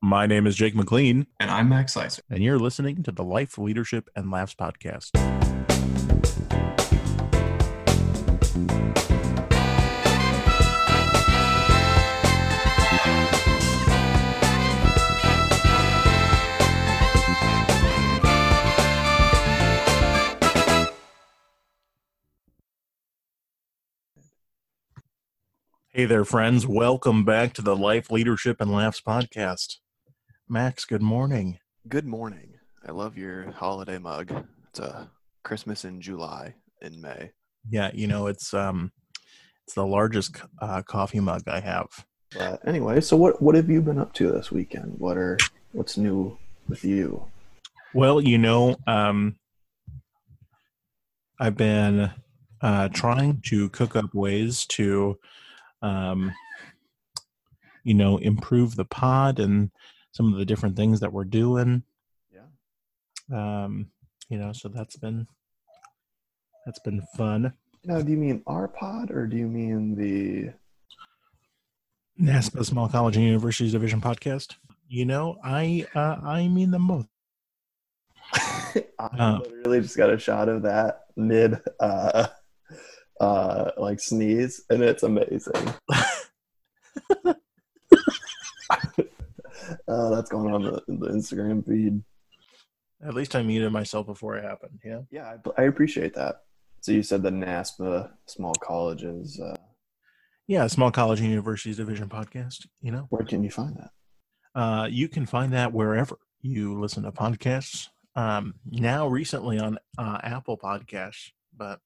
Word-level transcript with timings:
My 0.00 0.26
name 0.26 0.46
is 0.46 0.54
Jake 0.54 0.76
McLean, 0.76 1.26
And 1.40 1.50
I'm 1.50 1.68
Max 1.68 1.94
Slicer. 1.94 2.22
and 2.30 2.42
you're 2.42 2.58
listening 2.58 3.02
to 3.02 3.10
the 3.12 3.24
Life, 3.24 3.58
Leadership, 3.58 4.08
and 4.14 4.30
Laughs 4.30 4.54
podcast. 4.54 5.10
Hey 25.88 26.04
there, 26.04 26.24
friends. 26.24 26.66
Welcome 26.66 27.24
back 27.24 27.54
to 27.54 27.62
the 27.62 27.74
Life, 27.74 28.10
Leadership, 28.10 28.60
and 28.60 28.70
Laughs 28.70 29.00
podcast. 29.00 29.76
Max, 30.50 30.86
good 30.86 31.02
morning. 31.02 31.58
Good 31.88 32.06
morning. 32.06 32.54
I 32.86 32.92
love 32.92 33.18
your 33.18 33.50
holiday 33.52 33.98
mug. 33.98 34.32
It's 34.70 34.78
a 34.78 35.10
Christmas 35.42 35.84
in 35.84 36.00
July 36.00 36.54
in 36.80 37.02
May. 37.02 37.32
Yeah, 37.68 37.90
you 37.92 38.06
know 38.06 38.28
it's 38.28 38.54
um, 38.54 38.90
it's 39.66 39.74
the 39.74 39.84
largest 39.84 40.40
uh, 40.62 40.80
coffee 40.80 41.20
mug 41.20 41.42
I 41.46 41.60
have. 41.60 41.88
But 42.34 42.66
anyway, 42.66 43.02
so 43.02 43.14
what 43.14 43.42
what 43.42 43.56
have 43.56 43.68
you 43.68 43.82
been 43.82 43.98
up 43.98 44.14
to 44.14 44.32
this 44.32 44.50
weekend? 44.50 44.94
What 44.96 45.18
are 45.18 45.36
what's 45.72 45.98
new 45.98 46.38
with 46.66 46.82
you? 46.82 47.26
Well, 47.92 48.18
you 48.18 48.38
know, 48.38 48.76
um, 48.86 49.36
I've 51.38 51.58
been 51.58 52.10
uh, 52.62 52.88
trying 52.88 53.42
to 53.48 53.68
cook 53.68 53.96
up 53.96 54.14
ways 54.14 54.64
to, 54.66 55.18
um, 55.82 56.32
you 57.84 57.92
know, 57.92 58.16
improve 58.16 58.76
the 58.76 58.86
pod 58.86 59.40
and 59.40 59.70
some 60.18 60.32
of 60.32 60.38
the 60.40 60.44
different 60.44 60.74
things 60.74 60.98
that 60.98 61.12
we're 61.12 61.22
doing. 61.22 61.84
Yeah. 62.34 62.48
Um, 63.64 63.86
you 64.28 64.36
know, 64.36 64.52
so 64.52 64.68
that's 64.68 64.96
been 64.96 65.28
that's 66.66 66.80
been 66.80 67.02
fun. 67.16 67.52
Now, 67.84 68.02
do 68.02 68.10
you 68.10 68.16
mean 68.16 68.42
our 68.48 68.66
pod 68.66 69.12
or 69.12 69.28
do 69.28 69.36
you 69.36 69.46
mean 69.46 69.94
the? 69.94 70.52
NASPA 72.20 72.64
Small 72.66 72.88
College 72.88 73.16
and 73.16 73.24
Universities 73.24 73.70
Division 73.70 74.00
podcast. 74.00 74.56
You 74.88 75.04
know, 75.04 75.38
I 75.44 75.86
uh, 75.94 76.16
I 76.20 76.48
mean 76.48 76.72
them 76.72 76.88
both. 76.88 77.06
I 78.34 78.80
Uh. 78.98 79.38
literally 79.38 79.82
just 79.82 79.96
got 79.96 80.12
a 80.12 80.18
shot 80.18 80.48
of 80.48 80.62
that 80.62 81.02
mid, 81.16 81.60
uh, 81.78 82.26
uh, 83.20 83.70
like 83.76 84.00
sneeze, 84.00 84.64
and 84.68 84.82
it's 84.82 85.04
amazing. 85.04 85.54
uh, 89.88 90.10
that's 90.10 90.30
going 90.30 90.52
on 90.54 90.62
the, 90.62 90.82
the 90.88 91.08
Instagram 91.08 91.66
feed. 91.66 92.02
At 93.06 93.14
least 93.14 93.36
I 93.36 93.42
muted 93.42 93.72
myself 93.72 94.06
before 94.06 94.36
it 94.36 94.44
happened. 94.44 94.80
Yeah. 94.84 95.00
Yeah, 95.10 95.34
I, 95.56 95.62
I 95.62 95.64
appreciate 95.66 96.14
that. 96.14 96.42
So 96.80 96.92
you 96.92 97.02
said 97.02 97.22
the 97.22 97.30
NASPA 97.30 98.10
small 98.26 98.54
colleges. 98.54 99.40
Uh, 99.40 99.56
Yeah, 100.46 100.66
Small 100.68 100.90
College 100.90 101.20
and 101.20 101.28
Universities 101.28 101.76
Division 101.76 102.08
podcast. 102.08 102.66
You 102.80 102.92
know, 102.92 103.06
where 103.10 103.24
can 103.24 103.42
you 103.44 103.50
find 103.50 103.76
that? 103.76 103.90
uh, 104.54 104.86
you 104.90 105.08
can 105.08 105.26
find 105.26 105.52
that 105.52 105.72
wherever 105.72 106.18
you 106.40 106.80
listen 106.80 107.02
to 107.04 107.12
podcasts. 107.12 107.88
Um, 108.16 108.54
now, 108.64 109.06
recently 109.06 109.58
on 109.60 109.78
uh, 109.98 110.18
Apple 110.22 110.56
Podcasts, 110.58 111.30
but 111.56 111.80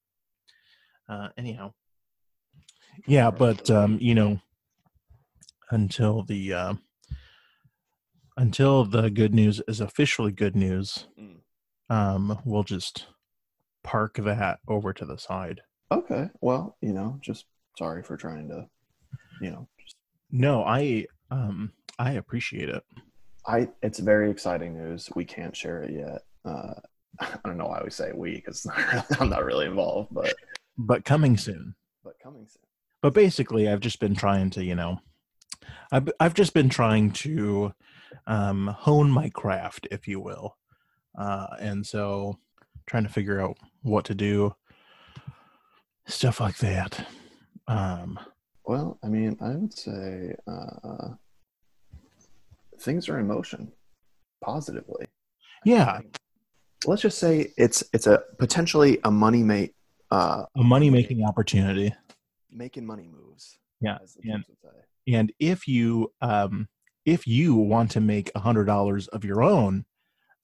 uh, 1.09 1.27
anyhow, 1.37 1.73
yeah. 3.05 3.29
But 3.29 3.69
um, 3.69 3.97
you 4.01 4.15
know, 4.15 4.39
until 5.69 6.23
the 6.23 6.53
uh, 6.53 6.73
until 8.37 8.85
the 8.85 9.09
good 9.09 9.33
news 9.33 9.61
is 9.67 9.79
officially 9.79 10.31
good 10.31 10.55
news, 10.55 11.07
Mm. 11.19 11.37
um, 11.89 12.39
we'll 12.45 12.63
just 12.63 13.07
park 13.83 14.15
that 14.15 14.59
over 14.67 14.93
to 14.93 15.05
the 15.05 15.17
side. 15.17 15.61
Okay. 15.91 16.29
Well, 16.41 16.77
you 16.81 16.93
know, 16.93 17.17
just 17.21 17.45
sorry 17.77 18.01
for 18.03 18.17
trying 18.17 18.47
to, 18.49 18.67
you 19.41 19.51
know, 19.51 19.67
just, 19.79 19.95
No, 20.31 20.63
I 20.63 21.05
um, 21.29 21.71
I 21.99 22.13
appreciate 22.13 22.69
it. 22.69 22.83
I. 23.45 23.69
It's 23.81 23.99
very 23.99 24.31
exciting 24.31 24.77
news. 24.77 25.09
We 25.15 25.25
can't 25.25 25.55
share 25.55 25.83
it 25.83 25.91
yet. 25.91 26.21
Uh, 26.45 26.73
I 27.19 27.37
don't 27.45 27.57
know 27.57 27.65
why 27.67 27.81
we 27.83 27.89
say 27.89 28.11
we 28.13 28.35
because 28.35 28.65
I'm 29.19 29.29
not 29.29 29.43
really 29.45 29.65
involved, 29.65 30.09
but 30.13 30.33
but 30.77 31.05
coming 31.05 31.37
soon. 31.37 31.75
but 32.03 32.13
coming 32.23 32.47
soon. 32.47 32.61
But 33.01 33.13
basically, 33.13 33.67
I've 33.67 33.79
just 33.81 33.99
been 33.99 34.15
trying 34.15 34.49
to, 34.51 34.63
you 34.63 34.75
know, 34.75 34.99
I've 35.91 36.09
I've 36.19 36.33
just 36.33 36.53
been 36.53 36.69
trying 36.69 37.11
to 37.11 37.73
um, 38.27 38.67
hone 38.67 39.09
my 39.11 39.29
craft, 39.29 39.87
if 39.91 40.07
you 40.07 40.19
will, 40.19 40.57
uh, 41.17 41.47
and 41.59 41.85
so 41.85 42.39
trying 42.85 43.03
to 43.03 43.09
figure 43.09 43.39
out 43.41 43.57
what 43.81 44.05
to 44.05 44.15
do, 44.15 44.55
stuff 46.05 46.39
like 46.39 46.57
that. 46.57 47.05
Um, 47.67 48.19
Well, 48.65 48.97
I 49.03 49.07
mean, 49.07 49.37
I 49.41 49.49
would 49.55 49.73
say 49.73 50.35
uh, 50.47 51.09
things 52.79 53.09
are 53.09 53.19
in 53.19 53.27
motion 53.27 53.71
positively. 54.43 55.05
yeah, 55.65 56.01
Let's 56.85 57.01
just 57.01 57.17
say 57.17 57.53
it's 57.57 57.83
it's 57.93 58.07
a 58.07 58.21
potentially 58.39 58.99
a 59.05 59.11
money 59.11 59.41
mate 59.43 59.73
uh, 60.11 60.45
a 60.57 60.63
money 60.63 60.89
making 60.89 61.23
opportunity. 61.23 61.93
Making 62.51 62.85
money 62.85 63.07
moves. 63.07 63.57
Yeah, 63.81 63.97
and. 64.23 64.43
And 65.07 65.31
if 65.39 65.67
you 65.67 66.11
um, 66.21 66.67
if 67.05 67.27
you 67.27 67.55
want 67.55 67.91
to 67.91 68.01
make 68.01 68.31
a 68.35 68.39
hundred 68.39 68.65
dollars 68.65 69.07
of 69.09 69.25
your 69.25 69.43
own, 69.43 69.85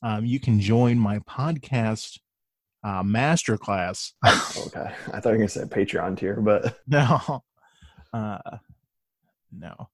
um, 0.02 0.25
you 0.25 0.40
can 0.40 0.59
join 0.59 0.97
my 0.97 1.20
podcast 1.20 2.20
uh, 2.84 3.03
masterclass. 3.03 4.12
okay, 4.68 4.92
I 5.14 5.20
thought 5.20 5.30
you 5.30 5.31
were 5.31 5.38
gonna 5.38 5.50
say 5.50 5.64
Patreon 5.64 6.18
tier, 6.18 6.42
but 6.42 6.80
No. 6.88 7.44
Uh 8.12 8.40
no. 9.52 9.90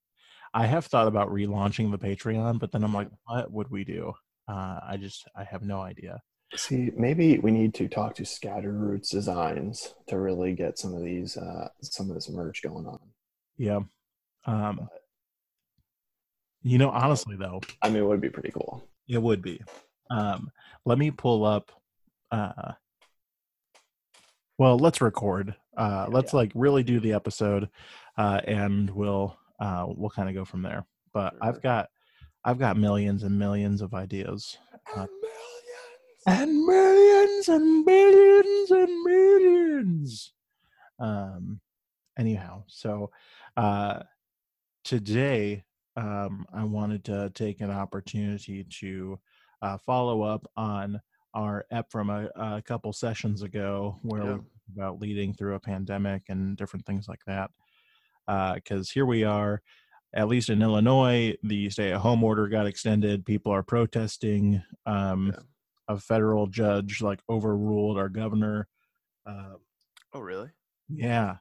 I 0.54 0.66
have 0.66 0.86
thought 0.86 1.06
about 1.06 1.28
relaunching 1.28 1.90
the 1.90 1.98
Patreon, 1.98 2.58
but 2.58 2.72
then 2.72 2.82
I'm 2.82 2.94
like, 2.94 3.08
what 3.26 3.50
would 3.52 3.70
we 3.70 3.84
do? 3.84 4.14
Uh 4.48 4.80
I 4.86 4.96
just 4.98 5.28
I 5.36 5.44
have 5.44 5.62
no 5.62 5.80
idea. 5.80 6.20
See, 6.54 6.90
maybe 6.96 7.38
we 7.38 7.50
need 7.50 7.74
to 7.74 7.88
talk 7.88 8.14
to 8.16 8.24
Scatter 8.24 8.72
Roots 8.72 9.10
Designs 9.10 9.94
to 10.08 10.18
really 10.18 10.52
get 10.52 10.78
some 10.78 10.94
of 10.94 11.02
these, 11.02 11.36
uh, 11.36 11.68
some 11.82 12.08
of 12.08 12.14
this 12.14 12.30
merch 12.30 12.62
going 12.62 12.86
on. 12.86 13.00
Yeah. 13.58 13.80
Um 14.46 14.88
you 16.62 16.78
know, 16.78 16.90
honestly 16.90 17.36
though, 17.36 17.60
I 17.82 17.88
mean, 17.88 17.98
it 18.02 18.06
would 18.06 18.20
be 18.20 18.30
pretty 18.30 18.50
cool. 18.50 18.82
it 19.08 19.22
would 19.22 19.42
be. 19.42 19.60
Um 20.10 20.50
let 20.84 20.98
me 20.98 21.10
pull 21.10 21.44
up 21.44 21.70
uh 22.30 22.72
well, 24.58 24.78
let's 24.78 25.00
record. 25.00 25.54
Uh 25.76 26.06
let's 26.10 26.32
Yeah. 26.32 26.38
like 26.38 26.52
really 26.54 26.82
do 26.82 27.00
the 27.00 27.12
episode 27.12 27.68
uh 28.16 28.40
and 28.46 28.88
we'll 28.90 29.36
uh 29.60 29.84
we'll 29.88 30.10
kind 30.10 30.28
of 30.28 30.34
go 30.34 30.44
from 30.44 30.62
there. 30.62 30.86
But 31.12 31.34
I've 31.40 31.60
got 31.62 31.88
I've 32.44 32.58
got 32.58 32.76
millions 32.76 33.22
and 33.24 33.38
millions 33.38 33.82
of 33.82 33.92
ideas. 33.94 34.56
Uh, 34.94 35.06
And 36.28 36.64
millions. 36.64 36.64
and 36.66 36.66
millions 36.66 37.48
and 37.48 37.84
millions 37.84 38.70
and 38.70 39.02
millions. 39.04 40.32
Um, 40.98 41.60
anyhow, 42.18 42.64
so 42.68 43.10
uh, 43.56 44.02
today 44.86 45.64
um, 45.96 46.46
I 46.52 46.62
wanted 46.64 47.04
to 47.06 47.30
take 47.34 47.60
an 47.60 47.70
opportunity 47.70 48.64
to 48.80 49.18
uh, 49.60 49.78
follow 49.78 50.22
up 50.22 50.46
on 50.56 51.00
our 51.34 51.64
ep 51.72 51.90
from 51.90 52.08
a, 52.08 52.28
a 52.36 52.62
couple 52.62 52.92
sessions 52.92 53.42
ago 53.42 53.98
where 54.02 54.22
Yeah. 54.22 54.32
talked 54.36 54.46
about 54.76 55.00
leading 55.00 55.34
through 55.34 55.54
a 55.56 55.60
pandemic 55.60 56.22
and 56.28 56.56
different 56.56 56.86
things 56.86 57.08
like 57.08 57.20
that. 57.26 57.50
Because 58.54 58.90
here 58.90 59.06
we 59.06 59.24
are, 59.24 59.60
at 60.14 60.28
least 60.28 60.50
in 60.50 60.62
Illinois, 60.62 61.34
the 61.42 61.68
stay-at-home 61.70 62.22
order 62.22 62.46
got 62.48 62.66
extended. 62.66 63.24
People 63.26 63.52
are 63.52 63.62
protesting. 63.62 64.62
Um, 64.86 65.32
Yeah. 65.34 65.40
A 65.88 66.00
federal 66.00 66.48
judge 66.48 67.00
like 67.00 67.20
overruled 67.28 67.96
our 67.96 68.08
governor. 68.08 68.66
Uh, 69.24 69.54
Oh, 70.12 70.18
really? 70.20 70.50
yeah, 70.88 71.36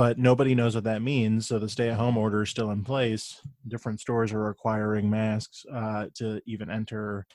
but 0.00 0.16
nobody 0.16 0.54
knows 0.54 0.74
what 0.74 0.84
that 0.84 1.02
means. 1.02 1.46
So 1.46 1.58
the 1.58 1.68
stay-at-home 1.68 2.16
order 2.16 2.40
is 2.40 2.48
still 2.48 2.70
in 2.70 2.82
place. 2.82 3.38
Different 3.68 4.00
stores 4.00 4.32
are 4.32 4.42
requiring 4.42 5.10
masks 5.10 5.66
uh, 5.70 6.06
to 6.14 6.40
even 6.46 6.70
enter, 6.70 7.26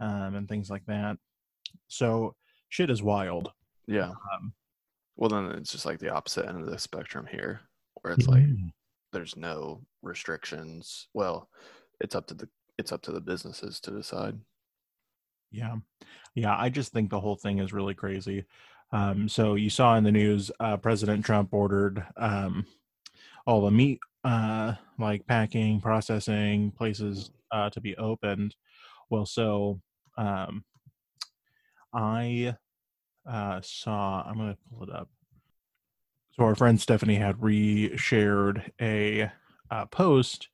um, 0.00 0.34
and 0.34 0.48
things 0.48 0.70
like 0.70 0.86
that. 0.86 1.18
So 1.88 2.34
shit 2.70 2.88
is 2.88 3.02
wild. 3.02 3.52
Yeah. 3.86 4.12
Um, 4.32 4.54
Well, 5.16 5.28
then 5.28 5.44
it's 5.58 5.70
just 5.70 5.84
like 5.84 5.98
the 5.98 6.08
opposite 6.08 6.46
end 6.46 6.58
of 6.62 6.70
the 6.70 6.78
spectrum 6.78 7.26
here, 7.30 7.60
where 8.00 8.14
it's 8.14 8.26
like 8.26 8.44
mm, 8.44 8.72
there's 9.12 9.36
no 9.36 9.82
restrictions. 10.00 11.08
Well, 11.12 11.50
it's 12.00 12.14
up 12.14 12.26
to 12.28 12.34
the 12.34 12.48
it's 12.78 12.92
up 12.92 13.02
to 13.02 13.12
the 13.12 13.20
businesses 13.20 13.78
to 13.80 13.90
decide. 13.90 14.38
Yeah. 15.50 15.76
Yeah. 16.34 16.56
I 16.58 16.70
just 16.70 16.92
think 16.94 17.10
the 17.10 17.20
whole 17.20 17.36
thing 17.36 17.58
is 17.58 17.74
really 17.74 17.94
crazy. 17.94 18.46
Um, 18.92 19.28
so 19.28 19.54
you 19.54 19.70
saw 19.70 19.96
in 19.96 20.04
the 20.04 20.12
news, 20.12 20.50
uh, 20.60 20.76
President 20.76 21.24
Trump 21.24 21.52
ordered 21.52 22.04
um, 22.16 22.66
all 23.46 23.62
the 23.62 23.70
meat, 23.70 24.00
uh, 24.24 24.74
like 24.98 25.26
packing, 25.26 25.80
processing 25.80 26.70
places 26.70 27.30
uh, 27.50 27.70
to 27.70 27.80
be 27.80 27.96
opened. 27.96 28.54
Well, 29.10 29.26
so 29.26 29.80
um, 30.16 30.64
I 31.92 32.56
uh, 33.28 33.60
saw. 33.62 34.22
I'm 34.26 34.36
going 34.36 34.52
to 34.52 34.58
pull 34.70 34.84
it 34.84 34.94
up. 34.94 35.08
So 36.32 36.44
our 36.44 36.54
friend 36.54 36.80
Stephanie 36.80 37.16
had 37.16 37.42
re-shared 37.42 38.72
a 38.80 39.30
uh, 39.70 39.86
post 39.86 40.48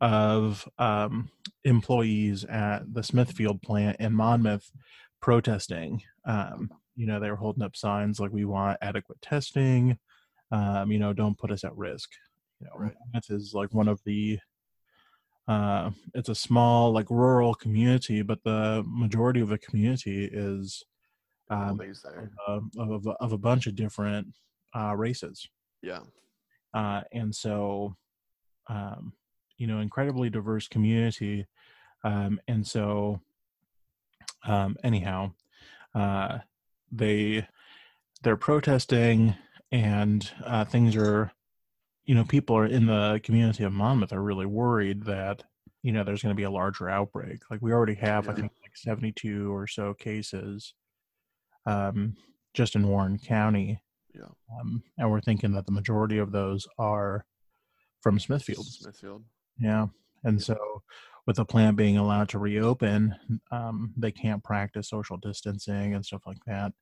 of 0.00 0.68
um, 0.78 1.28
employees 1.64 2.44
at 2.44 2.92
the 2.92 3.02
Smithfield 3.02 3.62
plant 3.62 3.98
in 4.00 4.12
Monmouth 4.12 4.72
protesting. 5.20 6.02
Um, 6.24 6.70
you 7.00 7.06
know, 7.06 7.18
they 7.18 7.30
were 7.30 7.36
holding 7.36 7.62
up 7.62 7.74
signs 7.76 8.20
like 8.20 8.30
"We 8.30 8.44
want 8.44 8.78
adequate 8.82 9.22
testing." 9.22 9.98
Um, 10.52 10.90
you 10.92 10.98
know, 10.98 11.12
don't 11.14 11.38
put 11.38 11.50
us 11.50 11.64
at 11.64 11.74
risk. 11.76 12.10
You 12.60 12.66
know, 12.66 12.72
Right. 12.76 12.94
Monmouth 13.06 13.30
is 13.30 13.54
like 13.54 13.72
one 13.72 13.88
of 13.88 14.00
the. 14.04 14.38
Uh, 15.48 15.90
it's 16.14 16.28
a 16.28 16.34
small, 16.34 16.92
like 16.92 17.08
rural 17.10 17.54
community, 17.54 18.22
but 18.22 18.42
the 18.44 18.84
majority 18.86 19.40
of 19.40 19.48
the 19.48 19.58
community 19.58 20.28
is 20.30 20.84
um, 21.50 21.70
Always 21.70 22.02
there. 22.02 22.30
of, 22.46 22.64
of, 22.78 23.06
of 23.18 23.32
a 23.32 23.38
bunch 23.38 23.66
of 23.66 23.74
different 23.74 24.28
uh, 24.76 24.94
races 24.94 25.48
Yeah. 25.82 26.00
uh, 26.74 27.00
and 27.12 27.34
so 27.34 27.96
um, 28.68 29.12
you 29.56 29.66
know 29.66 29.80
incredibly 29.80 30.30
diverse 30.30 30.68
community 30.68 31.44
um, 32.04 32.40
and 32.46 32.64
so 32.64 33.20
um, 34.46 34.76
anyhow 34.84 35.32
uh, 35.94 36.38
they 36.90 37.46
they're 38.22 38.36
protesting 38.36 39.34
and 39.72 40.30
uh, 40.44 40.64
things 40.64 40.96
are 40.96 41.32
you 42.04 42.14
know 42.14 42.24
people 42.24 42.56
are 42.56 42.66
in 42.66 42.86
the 42.86 43.20
community 43.22 43.64
of 43.64 43.72
monmouth 43.72 44.12
are 44.12 44.22
really 44.22 44.46
worried 44.46 45.04
that 45.04 45.42
you 45.82 45.92
know 45.92 46.02
there's 46.04 46.22
going 46.22 46.34
to 46.34 46.36
be 46.36 46.42
a 46.44 46.50
larger 46.50 46.88
outbreak 46.90 47.38
like 47.50 47.60
we 47.62 47.72
already 47.72 47.94
have 47.94 48.28
i 48.28 48.32
think 48.32 48.50
like 48.62 48.76
72 48.76 49.54
or 49.54 49.66
so 49.66 49.94
cases 49.94 50.74
um, 51.66 52.14
just 52.54 52.74
in 52.74 52.88
warren 52.88 53.18
county 53.18 53.80
Yeah. 54.14 54.22
um, 54.60 54.82
and 54.98 55.10
we're 55.10 55.20
thinking 55.20 55.52
that 55.52 55.66
the 55.66 55.72
majority 55.72 56.18
of 56.18 56.32
those 56.32 56.66
are 56.78 57.24
from 58.00 58.18
Smithfield. 58.18 58.64
Smithfield. 58.66 59.24
Yeah, 59.58 59.86
and 60.24 60.42
so 60.42 60.56
with 61.26 61.36
the 61.36 61.44
plant 61.44 61.76
being 61.76 61.96
allowed 61.96 62.28
to 62.30 62.38
reopen, 62.38 63.14
um, 63.50 63.92
they 63.96 64.10
can't 64.10 64.42
practice 64.42 64.88
social 64.88 65.16
distancing 65.16 65.94
and 65.94 66.04
stuff 66.04 66.22
like 66.26 66.44
that. 66.46 66.72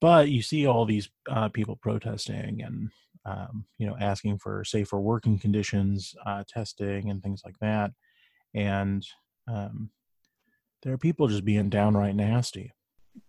But 0.00 0.28
you 0.28 0.42
see 0.42 0.66
all 0.66 0.84
these 0.84 1.08
uh, 1.30 1.48
people 1.48 1.76
protesting 1.76 2.62
and 2.62 2.90
um, 3.24 3.64
you 3.78 3.86
know 3.86 3.96
asking 4.00 4.38
for 4.38 4.64
safer 4.64 5.00
working 5.00 5.38
conditions, 5.38 6.14
uh, 6.24 6.44
testing, 6.48 7.10
and 7.10 7.22
things 7.22 7.42
like 7.44 7.58
that. 7.60 7.92
And 8.54 9.04
um, 9.48 9.90
there 10.82 10.92
are 10.92 10.98
people 10.98 11.26
just 11.28 11.44
being 11.44 11.68
downright 11.68 12.14
nasty 12.14 12.72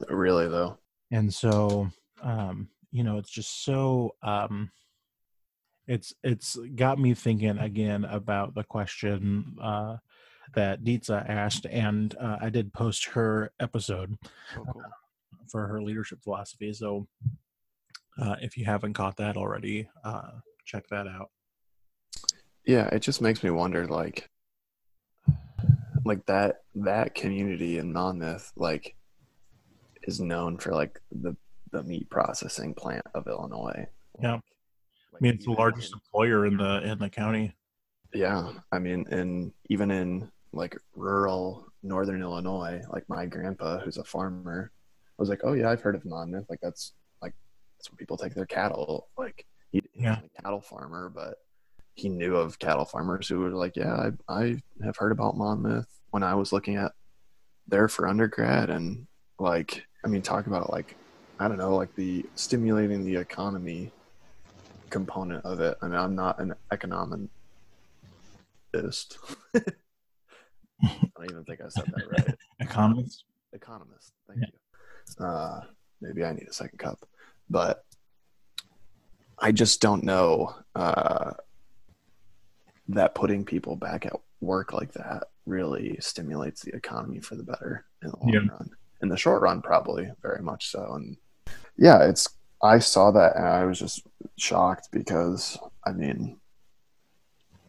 Really 0.09 0.47
though. 0.47 0.77
and 1.11 1.33
so 1.33 1.89
um 2.21 2.69
you 2.91 3.03
know 3.03 3.17
it's 3.17 3.31
just 3.31 3.63
so 3.63 4.15
um 4.21 4.69
it's 5.87 6.13
it's 6.23 6.57
got 6.75 6.99
me 6.99 7.13
thinking 7.13 7.57
again 7.57 8.03
about 8.05 8.53
the 8.53 8.63
question 8.63 9.55
uh 9.61 9.95
that 10.55 10.83
Dietza 10.83 11.27
asked 11.29 11.65
and 11.65 12.15
uh, 12.19 12.37
I 12.41 12.49
did 12.49 12.73
post 12.73 13.05
her 13.05 13.51
episode 13.59 14.17
Oh, 14.57 14.63
cool. 14.71 14.81
for 15.51 15.67
her 15.67 15.81
leadership 15.81 16.19
philosophy 16.23 16.73
so 16.73 17.07
uh 18.19 18.35
if 18.41 18.57
you 18.57 18.65
haven't 18.65 18.93
caught 18.93 19.17
that 19.17 19.37
already 19.37 19.87
uh 20.03 20.31
check 20.65 20.87
that 20.89 21.07
out 21.07 21.29
Yeah, 22.65 22.87
it 22.87 22.99
just 22.99 23.21
makes 23.21 23.43
me 23.43 23.49
wonder 23.49 23.85
like 23.87 24.29
like 26.05 26.25
that 26.27 26.61
that 26.75 27.15
community 27.15 27.77
in 27.79 27.91
Monmouth 27.93 28.51
like 28.55 28.95
is 30.03 30.19
known 30.19 30.57
for 30.57 30.73
like 30.73 30.99
the 31.11 31.35
the 31.71 31.83
meat 31.83 32.09
processing 32.09 32.73
plant 32.73 33.03
of 33.13 33.27
Illinois. 33.27 33.85
Yeah. 34.21 34.33
Like- 34.35 34.41
I 35.15 35.17
mean 35.19 35.33
it's 35.35 35.45
the 35.45 35.51
largest 35.51 35.93
employer 35.93 36.45
in 36.45 36.57
the 36.57 36.81
in 36.83 36.97
the 36.99 37.09
county 37.09 37.55
Yeah, 38.13 38.51
I 38.71 38.79
mean, 38.79 39.05
and 39.11 39.51
even 39.69 39.91
in 39.91 40.31
like 40.57 40.75
rural 40.95 41.65
northern 41.83 42.21
Illinois, 42.21 42.81
like 42.91 43.07
my 43.07 43.25
grandpa, 43.25 43.79
who's 43.79 43.97
a 43.97 44.03
farmer, 44.03 44.71
I 45.17 45.21
was 45.21 45.29
like, 45.29 45.41
"Oh 45.43 45.53
yeah, 45.53 45.69
I've 45.69 45.81
heard 45.81 45.95
of 45.95 46.05
Monmouth. 46.05 46.45
Like 46.49 46.59
that's 46.61 46.93
like 47.21 47.33
that's 47.77 47.89
where 47.91 47.97
people 47.97 48.17
take 48.17 48.33
their 48.35 48.45
cattle. 48.45 49.07
Like 49.17 49.45
he, 49.71 49.81
Yeah. 49.95 50.19
a 50.37 50.41
cattle 50.41 50.61
farmer, 50.61 51.09
but 51.09 51.35
he 51.95 52.09
knew 52.09 52.35
of 52.35 52.59
cattle 52.59 52.85
farmers 52.85 53.27
who 53.27 53.39
were 53.39 53.49
like, 53.51 53.75
"Yeah, 53.75 54.09
I, 54.27 54.33
I 54.41 54.61
have 54.83 54.97
heard 54.97 55.11
about 55.11 55.37
Monmouth 55.37 55.87
when 56.11 56.23
I 56.23 56.35
was 56.35 56.51
looking 56.51 56.75
at 56.75 56.91
there 57.67 57.87
for 57.87 58.07
undergrad." 58.07 58.69
And 58.69 59.07
like, 59.39 59.83
I 60.03 60.07
mean, 60.07 60.21
talk 60.21 60.47
about 60.47 60.71
like, 60.71 60.95
I 61.39 61.47
don't 61.47 61.57
know, 61.57 61.75
like 61.75 61.93
the 61.95 62.25
stimulating 62.35 63.03
the 63.05 63.15
economy 63.17 63.91
component 64.89 65.45
of 65.45 65.59
it. 65.59 65.77
I 65.81 65.87
mean, 65.87 65.95
I'm 65.99 66.15
not 66.15 66.39
an 66.39 66.53
economist. 66.71 67.29
I 70.83 70.99
don't 71.17 71.31
even 71.31 71.43
think 71.45 71.61
I 71.61 71.69
said 71.69 71.85
that 71.87 72.07
right. 72.11 72.35
economist 72.59 73.23
Economist. 73.53 74.13
Thank 74.27 74.41
you. 74.41 75.25
Uh, 75.25 75.61
maybe 76.01 76.23
I 76.23 76.33
need 76.33 76.47
a 76.47 76.53
second 76.53 76.77
cup, 76.79 76.99
but 77.49 77.83
I 79.39 79.51
just 79.51 79.81
don't 79.81 80.03
know 80.03 80.53
uh, 80.75 81.31
that 82.89 83.15
putting 83.15 83.45
people 83.45 83.75
back 83.75 84.05
at 84.05 84.13
work 84.41 84.73
like 84.73 84.91
that 84.93 85.23
really 85.45 85.97
stimulates 85.99 86.61
the 86.61 86.75
economy 86.75 87.19
for 87.19 87.35
the 87.35 87.43
better 87.43 87.85
in 88.03 88.09
the 88.09 88.17
long 88.17 88.29
Yeah. 88.33 88.39
run. 88.51 88.69
In 89.01 89.09
the 89.09 89.17
short 89.17 89.41
run, 89.41 89.61
probably 89.61 90.11
very 90.21 90.41
much 90.41 90.69
so. 90.69 90.93
And 90.93 91.17
yeah, 91.77 92.03
it's. 92.03 92.27
I 92.63 92.79
saw 92.79 93.11
that 93.11 93.35
and 93.35 93.45
I 93.45 93.65
was 93.65 93.77
just 93.79 94.01
shocked 94.37 94.89
because 94.91 95.57
I 95.85 95.91
mean, 95.91 96.37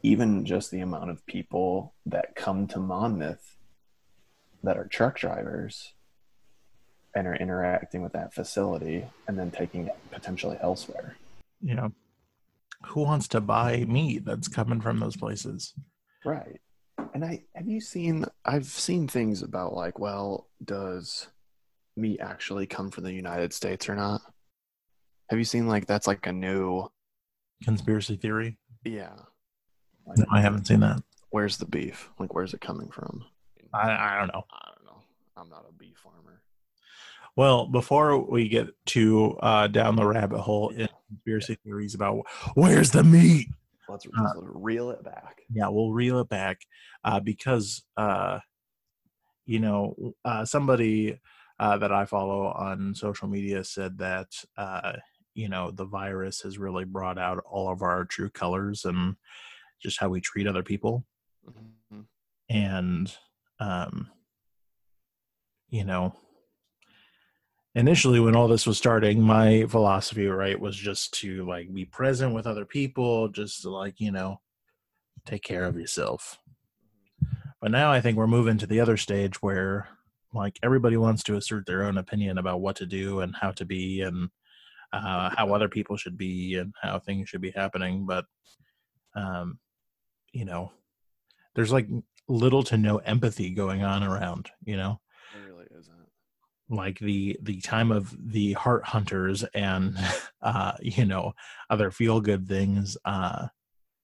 even 0.03 0.45
just 0.45 0.71
the 0.71 0.81
amount 0.81 1.11
of 1.11 1.25
people 1.27 1.95
that 2.07 2.35
come 2.35 2.67
to 2.69 2.79
Monmouth 2.79 3.57
that 4.63 4.77
are 4.77 4.87
truck 4.87 5.19
drivers 5.19 5.95
and 7.15 7.27
are 7.27 7.37
interacting 7.37 8.03
with 8.03 8.13
that 8.13 8.35
facility 8.35 9.05
and 9.27 9.39
then 9.39 9.51
taking 9.51 9.87
it 9.87 9.97
potentially 10.11 10.57
elsewhere. 10.61 11.17
you 11.61 11.75
know 11.75 11.93
who 12.87 13.03
wants 13.03 13.27
to 13.27 13.41
buy 13.41 13.85
meat 13.89 14.25
that's 14.25 14.47
coming 14.47 14.81
from 14.81 15.01
those 15.01 15.17
places 15.17 15.75
Right. 16.25 16.61
And 17.15 17.25
I 17.25 17.45
have 17.55 17.69
you 17.69 17.81
seen 17.81 18.25
I've 18.45 18.67
seen 18.67 19.09
things 19.09 19.43
about 19.43 19.75
like, 19.75 19.99
well, 19.99 20.49
does 20.65 21.29
meat 21.97 22.21
actually 22.21 22.67
come 22.67 22.91
from 22.91 23.05
the 23.05 23.13
United 23.13 23.53
States 23.53 23.89
or 23.89 23.95
not? 23.95 24.21
Have 25.31 25.39
you 25.39 25.45
seen 25.45 25.69
like 25.69 25.87
that's 25.87 26.07
like 26.07 26.27
a 26.27 26.33
new 26.33 26.89
conspiracy 27.65 28.17
theory 28.17 28.59
yeah. 28.85 29.17
Like, 30.09 30.19
no 30.19 30.25
i 30.31 30.41
haven't 30.41 30.67
seen 30.67 30.81
that 30.81 31.03
Where's 31.31 31.59
the 31.59 31.67
beef? 31.67 32.09
Like 32.19 32.33
where's 32.35 32.55
it 32.55 32.61
coming 32.63 32.91
from? 32.91 33.25
i, 33.75 33.91
I 33.91 34.19
don't 34.19 34.29
know 34.33 34.45
I 34.51 34.71
don't 34.75 34.85
know. 34.87 35.03
I'm 35.37 35.49
not 35.51 35.67
a 35.69 35.73
beef 35.73 35.99
farmer. 35.99 36.43
Well, 37.37 37.67
before 37.67 38.19
we 38.19 38.49
get 38.49 38.69
too 38.87 39.37
uh, 39.41 39.69
down 39.69 39.95
the 39.95 40.05
rabbit 40.07 40.41
hole 40.41 40.71
in 40.71 40.89
conspiracy 41.09 41.57
theories 41.63 41.95
about 41.95 42.25
where's 42.55 42.91
the 42.91 43.05
meat, 43.05 43.47
Let's 43.89 44.07
Uh, 44.07 44.23
just 44.23 44.37
reel 44.41 44.91
it 44.91 45.05
back. 45.05 45.43
yeah, 45.53 45.69
we'll 45.69 45.93
reel 45.93 46.19
it 46.21 46.29
back 46.29 46.63
uh, 47.05 47.21
because 47.21 47.85
uh, 47.97 48.41
you 49.47 49.61
know 49.61 50.15
uh, 50.25 50.45
somebody 50.45 51.21
uh, 51.61 51.77
that 51.79 51.93
I 51.93 52.05
follow 52.07 52.47
on 52.47 52.95
social 52.95 53.29
media 53.29 53.63
said 53.65 53.99
that 53.99 54.29
uh, 54.57 54.95
you 55.35 55.49
know 55.49 55.71
the 55.71 55.85
virus 55.87 56.41
has 56.43 56.59
really 56.59 56.85
brought 56.85 57.19
out 57.19 57.39
all 57.49 57.71
of 57.71 57.83
our 57.83 58.05
true 58.05 58.31
colors 58.31 58.85
and 58.85 59.15
just 59.81 59.99
how 60.01 60.09
we 60.09 60.21
treat 60.21 60.47
other 60.47 60.63
people. 60.63 61.05
Mhm. 61.49 62.05
and 62.51 63.17
um 63.61 64.11
you 65.71 65.85
know 65.85 66.15
initially 67.75 68.21
when 68.21 68.35
all 68.37 68.49
this 68.49 68.67
was 68.67 68.77
starting 68.79 69.21
my 69.23 69.65
philosophy 69.69 70.27
right 70.27 70.59
was 70.61 70.77
just 70.77 71.13
to 71.15 71.47
like 71.47 71.73
be 71.73 71.85
present 71.85 72.35
with 72.35 72.47
other 72.47 72.65
people 72.65 73.29
just 73.29 73.63
to 73.63 73.71
like 73.71 74.01
you 74.01 74.11
know 74.11 74.41
take 75.27 75.43
care 75.43 75.65
of 75.65 75.77
yourself 75.79 76.39
but 77.61 77.71
now 77.71 77.91
i 77.93 78.01
think 78.01 78.17
we're 78.17 78.27
moving 78.27 78.59
to 78.59 78.67
the 78.67 78.81
other 78.81 78.97
stage 78.97 79.41
where 79.43 79.89
like 80.35 80.59
everybody 80.63 80.97
wants 80.97 81.23
to 81.23 81.37
assert 81.37 81.65
their 81.67 81.85
own 81.85 81.99
opinion 81.99 82.39
about 82.39 82.61
what 82.61 82.77
to 82.77 82.87
do 82.87 83.21
and 83.21 83.35
how 83.37 83.51
to 83.51 83.65
be 83.65 84.03
and 84.03 84.29
uh, 84.93 85.31
how 85.37 85.53
other 85.53 85.69
people 85.69 85.97
should 85.97 86.17
be 86.17 86.55
and 86.57 86.75
how 86.83 86.99
things 86.99 87.29
should 87.29 87.41
be 87.43 87.51
happening 87.53 88.07
but 88.07 88.25
um 89.15 89.59
you 90.33 90.45
know 90.45 90.73
there's 91.55 91.73
like 91.73 91.89
little 92.29 92.63
to 92.63 92.77
no 92.77 92.99
empathy 92.99 93.51
going 93.51 93.83
on 93.83 94.03
around 94.03 94.51
you 94.65 94.77
know 94.77 95.01
It 95.35 95.51
really 95.51 95.67
isn't. 95.79 96.09
like 96.69 96.99
the 96.99 97.39
the 97.43 97.61
time 97.61 97.91
of 97.91 98.15
the 98.33 98.53
heart 98.55 98.85
hunters 98.85 99.45
and 99.55 99.97
uh 100.43 100.73
you 100.81 101.05
know 101.05 101.33
other 101.71 101.91
feel 101.91 102.21
good 102.21 102.47
things 102.47 102.97
uh 103.05 103.47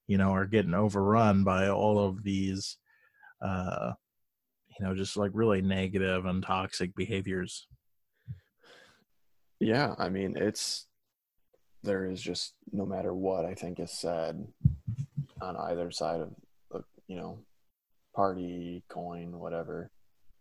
you 0.07 0.19
know 0.19 0.31
are 0.31 0.47
getting 0.47 0.75
overrun 0.75 1.45
by 1.45 1.69
all 1.69 1.99
of 1.99 2.23
these 2.23 2.77
uh, 3.43 3.93
you 4.79 4.85
know, 4.87 4.95
just 4.95 5.17
like 5.17 5.31
really 5.35 5.61
negative 5.61 6.25
and 6.25 6.43
toxic 6.43 6.95
behaviors. 6.97 7.69
Yeah, 9.61 9.95
I 9.99 10.09
mean, 10.09 10.37
it's 10.37 10.87
there 11.83 12.07
is 12.07 12.21
just 12.21 12.55
no 12.73 12.87
matter 12.87 13.15
what 13.15 13.45
I 13.45 13.55
think 13.55 13.79
is 13.79 13.93
said 13.93 14.47
on 15.45 15.57
either 15.57 15.91
side 15.91 16.21
of 16.21 16.31
the 16.71 16.83
you 17.07 17.17
know 17.17 17.39
party, 18.15 18.83
coin, 18.89 19.39
whatever. 19.39 19.91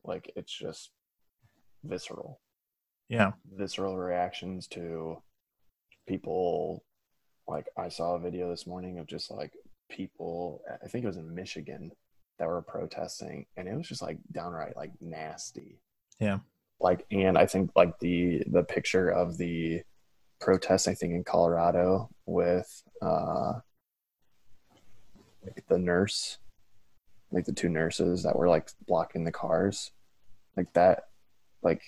Like 0.04 0.32
it's 0.36 0.52
just 0.54 0.92
visceral, 1.84 2.40
Yeah. 3.10 3.32
visceral 3.52 3.98
reactions 3.98 4.68
to 4.70 5.18
people. 6.08 6.84
Like 7.48 7.68
I 7.78 7.90
saw 7.90 8.16
a 8.16 8.20
video 8.20 8.50
this 8.50 8.66
morning 8.68 9.00
of 9.00 9.08
just 9.08 9.30
like 9.32 9.54
people. 9.90 10.62
I 10.84 10.88
think 10.88 11.04
it 11.04 11.08
was 11.08 11.18
in 11.18 11.34
Michigan 11.36 11.92
that 12.40 12.48
were 12.48 12.62
protesting, 12.62 13.46
and 13.58 13.68
it 13.68 13.76
was 13.76 13.88
just 13.88 14.02
like 14.02 14.18
downright 14.32 14.76
like 14.76 14.92
nasty. 15.02 15.80
Yeah. 16.20 16.40
Like, 16.80 17.06
and 17.12 17.38
I 17.38 17.46
think 17.46 17.72
like 17.76 17.98
the 18.00 18.44
the 18.48 18.64
picture 18.64 19.10
of 19.10 19.38
the 19.38 19.82
protest, 20.42 20.88
I 20.88 20.94
think 20.94 21.14
in 21.14 21.24
Colorado 21.24 22.10
with 22.26 22.70
uh 23.02 23.54
like 25.44 25.66
the 25.68 25.78
nurse, 25.78 26.38
like 27.32 27.46
the 27.46 27.54
two 27.54 27.70
nurses 27.70 28.24
that 28.24 28.36
were 28.36 28.48
like 28.48 28.70
blocking 28.88 29.24
the 29.24 29.32
cars, 29.32 29.92
like 30.56 30.72
that, 30.74 31.06
like 31.62 31.82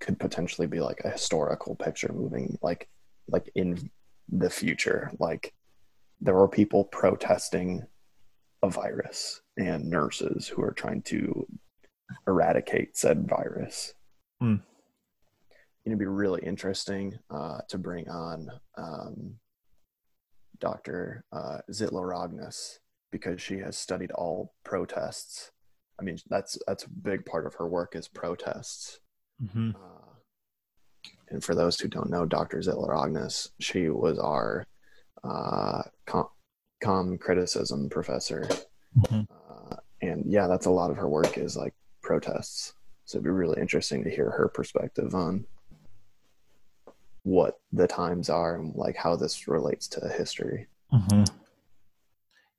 could 0.00 0.18
potentially 0.18 0.66
be 0.66 0.80
like 0.80 1.00
a 1.04 1.10
historical 1.10 1.76
picture 1.76 2.12
moving 2.12 2.58
like 2.62 2.88
like 3.28 3.50
in 3.54 3.90
the 4.28 4.50
future. 4.50 5.12
Like 5.18 5.54
there 6.20 6.34
were 6.34 6.48
people 6.48 6.84
protesting 6.84 7.86
a 8.62 8.70
virus 8.70 9.42
and 9.56 9.90
nurses 9.90 10.46
who 10.46 10.62
are 10.62 10.72
trying 10.72 11.02
to 11.02 11.46
eradicate 12.26 12.96
said 12.96 13.28
virus. 13.28 13.94
Hmm. 14.40 14.56
It'd 15.84 15.98
be 15.98 16.06
really 16.06 16.42
interesting 16.42 17.18
uh, 17.28 17.58
to 17.68 17.78
bring 17.78 18.08
on 18.08 18.48
um, 18.76 19.34
Dr. 20.60 21.24
Uh, 21.32 21.58
Zitla 21.70 22.02
Rognes 22.02 22.78
because 23.12 23.40
she 23.40 23.58
has 23.58 23.78
studied 23.78 24.10
all 24.12 24.54
protests. 24.64 25.52
I 26.00 26.02
mean, 26.02 26.18
that's 26.28 26.58
that's 26.66 26.84
a 26.84 26.90
big 26.90 27.24
part 27.24 27.46
of 27.46 27.54
her 27.54 27.68
work 27.68 27.94
is 27.94 28.08
protests. 28.08 28.98
hmm 29.52 29.70
Uh, 29.76 30.08
and 31.28 31.42
for 31.42 31.54
those 31.54 31.78
who 31.80 31.88
don't 31.88 32.10
know, 32.10 32.26
Dr. 32.26 32.58
Zitla 32.58 32.88
Rognes, 32.88 33.50
she 33.58 33.88
was 33.88 34.18
our 34.18 34.66
uh, 35.24 35.82
com, 36.06 36.26
com 36.82 37.16
criticism 37.18 37.88
professor. 37.88 38.48
Mhm. 38.98 39.26
Uh, 39.30 39.76
and 40.02 40.24
yeah, 40.26 40.46
that's 40.46 40.66
a 40.66 40.70
lot 40.70 40.90
of 40.90 40.96
her 40.96 41.08
work 41.08 41.38
is 41.38 41.56
like 41.56 41.74
protests. 42.02 42.74
So 43.04 43.16
it'd 43.16 43.24
be 43.24 43.30
really 43.30 43.60
interesting 43.60 44.04
to 44.04 44.10
hear 44.10 44.30
her 44.30 44.48
perspective 44.48 45.14
on 45.14 45.46
what 47.22 47.60
the 47.72 47.86
times 47.86 48.28
are 48.28 48.56
and 48.56 48.74
like 48.74 48.96
how 48.96 49.16
this 49.16 49.46
relates 49.48 49.86
to 49.88 50.08
history. 50.08 50.66
hmm 50.90 51.24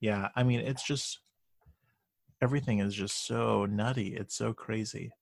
Yeah, 0.04 0.28
I 0.36 0.44
mean, 0.44 0.60
it's 0.60 0.84
just 0.84 1.20
everything 2.42 2.80
is 2.80 2.94
just 2.94 3.26
so 3.26 3.66
nutty. 3.66 4.18
It's 4.18 4.36
so 4.36 4.52
crazy. 4.52 5.14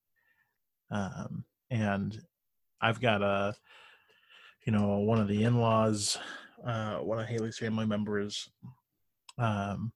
Um, 0.90 1.44
and 1.70 2.20
I've 2.80 3.00
got 3.00 3.22
a, 3.22 3.54
you 4.66 4.72
know, 4.72 4.98
one 4.98 5.20
of 5.20 5.28
the 5.28 5.44
in-laws, 5.44 6.18
uh, 6.66 6.96
one 6.96 7.20
of 7.20 7.28
Haley's 7.28 7.58
family 7.58 7.86
members, 7.86 8.48
um, 9.38 9.92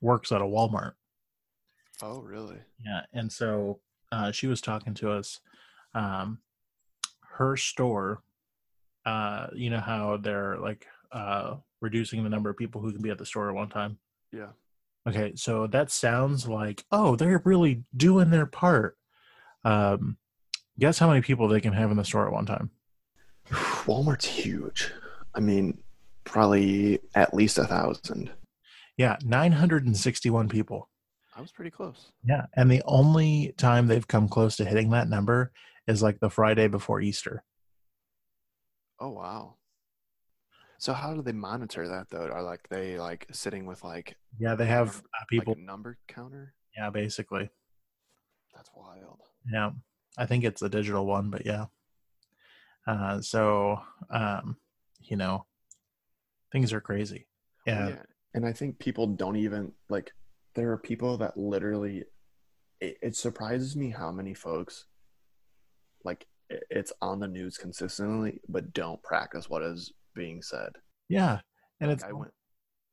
works 0.00 0.32
at 0.32 0.40
a 0.40 0.44
Walmart. 0.44 0.94
Oh, 2.02 2.18
really? 2.18 2.58
Yeah, 2.84 3.02
and 3.12 3.30
so 3.30 3.78
uh, 4.10 4.32
she 4.32 4.48
was 4.48 4.60
talking 4.60 4.94
to 4.94 5.12
us. 5.12 5.38
Um, 5.94 6.40
her 7.38 7.56
store, 7.56 8.24
uh, 9.04 9.46
you 9.54 9.70
know 9.70 9.78
how 9.78 10.16
they're 10.16 10.58
like 10.58 10.84
uh, 11.12 11.58
reducing 11.80 12.24
the 12.24 12.28
number 12.28 12.50
of 12.50 12.56
people 12.56 12.80
who 12.80 12.90
can 12.90 13.02
be 13.02 13.10
at 13.10 13.18
the 13.18 13.24
store 13.24 13.50
at 13.50 13.54
one 13.54 13.68
time. 13.68 14.00
Yeah. 14.36 14.48
Okay, 15.08 15.32
so 15.36 15.66
that 15.68 15.90
sounds 15.90 16.48
like 16.48 16.84
oh, 16.90 17.16
they're 17.16 17.42
really 17.44 17.84
doing 17.96 18.30
their 18.30 18.46
part. 18.46 18.96
Um, 19.64 20.16
guess 20.78 20.98
how 20.98 21.08
many 21.08 21.20
people 21.22 21.48
they 21.48 21.60
can 21.60 21.72
have 21.72 21.90
in 21.90 21.96
the 21.96 22.04
store 22.04 22.26
at 22.26 22.32
one 22.32 22.46
time? 22.46 22.70
Walmart's 23.50 24.26
huge. 24.26 24.92
I 25.34 25.40
mean, 25.40 25.78
probably 26.24 27.00
at 27.14 27.34
least 27.34 27.58
a 27.58 27.64
thousand. 27.64 28.30
Yeah, 28.96 29.16
nine 29.24 29.52
hundred 29.52 29.86
and 29.86 29.96
sixty-one 29.96 30.48
people. 30.48 30.88
I 31.36 31.40
was 31.40 31.52
pretty 31.52 31.70
close. 31.70 32.12
Yeah, 32.24 32.46
and 32.54 32.70
the 32.70 32.82
only 32.86 33.54
time 33.58 33.86
they've 33.86 34.06
come 34.08 34.28
close 34.28 34.56
to 34.56 34.64
hitting 34.64 34.90
that 34.90 35.08
number 35.08 35.52
is 35.86 36.02
like 36.02 36.18
the 36.18 36.30
Friday 36.30 36.66
before 36.66 37.00
Easter. 37.00 37.44
Oh, 38.98 39.10
wow. 39.10 39.55
So 40.78 40.92
how 40.92 41.14
do 41.14 41.22
they 41.22 41.32
monitor 41.32 41.88
that 41.88 42.10
though? 42.10 42.26
Are 42.28 42.42
like 42.42 42.68
they 42.68 42.98
like 42.98 43.26
sitting 43.32 43.66
with 43.66 43.82
like 43.84 44.16
Yeah, 44.38 44.54
they 44.54 44.66
have 44.66 44.86
Number- 44.94 45.08
uh, 45.20 45.24
people. 45.28 45.54
like 45.54 45.62
number 45.64 45.98
counter? 46.08 46.54
yeah, 46.76 46.90
basically. 46.90 47.48
That's 48.54 48.70
wild. 48.74 49.20
Yeah, 49.50 49.70
I 50.18 50.26
think 50.26 50.44
it's 50.44 50.62
a 50.62 50.68
digital 50.68 51.06
one, 51.06 51.30
but 51.30 51.46
yeah. 51.46 51.66
Uh, 52.86 53.20
so, 53.20 53.80
um, 54.10 54.56
you 55.00 55.16
know, 55.16 55.46
things 56.52 56.72
are 56.72 56.80
crazy. 56.80 57.26
Yeah, 57.66 57.88
Yeah. 57.88 58.02
And 58.34 58.44
I 58.46 58.52
think 58.52 58.78
people 58.78 59.06
don't 59.06 59.36
even 59.36 59.72
like 59.88 60.12
there 60.54 60.70
are 60.72 60.76
people 60.78 61.16
that 61.18 61.36
literally 61.38 62.04
it, 62.80 62.98
it 63.02 63.16
surprises 63.16 63.74
me 63.76 63.90
how 63.90 64.12
many 64.12 64.34
folks 64.34 64.84
like 66.04 66.26
it's 66.50 66.92
on 67.00 67.18
the 67.20 67.26
news 67.28 67.56
consistently 67.56 68.40
but 68.48 68.72
don't 68.74 69.02
practice 69.02 69.48
what 69.48 69.62
is 69.62 69.92
being 70.16 70.42
said. 70.42 70.72
yeah, 71.08 71.38
and 71.80 71.90
Like, 71.90 71.96
it's 71.98 72.04
I 72.04 72.12
went. 72.12 72.32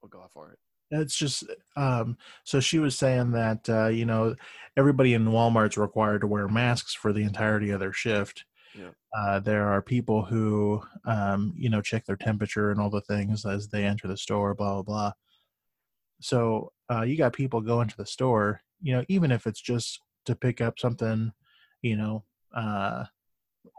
We'll 0.01 0.09
go 0.09 0.25
for 0.33 0.51
it. 0.51 0.59
it's 0.91 1.15
just 1.15 1.45
um. 1.75 2.17
So 2.43 2.59
she 2.59 2.77
was 2.79 2.95
saying 2.97 3.31
that 3.31 3.67
uh, 3.69 3.87
you 3.87 4.05
know 4.05 4.35
everybody 4.77 5.13
in 5.13 5.25
Walmart's 5.25 5.77
required 5.77 6.21
to 6.21 6.27
wear 6.27 6.47
masks 6.47 6.93
for 6.93 7.13
the 7.13 7.23
entirety 7.23 7.69
of 7.71 7.79
their 7.79 7.93
shift. 7.93 8.43
Yeah. 8.77 8.89
Uh, 9.17 9.39
there 9.39 9.67
are 9.71 9.81
people 9.81 10.23
who 10.25 10.81
um, 11.05 11.53
you 11.55 11.69
know 11.69 11.81
check 11.81 12.05
their 12.05 12.17
temperature 12.17 12.71
and 12.71 12.79
all 12.81 12.89
the 12.89 13.01
things 13.01 13.45
as 13.45 13.69
they 13.69 13.85
enter 13.85 14.07
the 14.07 14.17
store. 14.17 14.53
Blah 14.53 14.73
blah 14.73 14.83
blah. 14.83 15.11
So 16.21 16.71
uh, 16.91 17.01
you 17.01 17.17
got 17.17 17.33
people 17.33 17.61
going 17.61 17.87
to 17.89 17.97
the 17.97 18.05
store, 18.05 18.61
you 18.81 18.93
know, 18.95 19.03
even 19.07 19.31
if 19.31 19.45
it's 19.47 19.61
just 19.61 19.99
to 20.25 20.35
pick 20.35 20.61
up 20.61 20.79
something, 20.79 21.31
you 21.81 21.97
know, 21.97 22.23
uh, 22.55 23.03